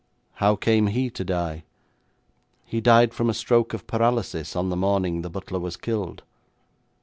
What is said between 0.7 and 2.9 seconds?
he to die?' 'He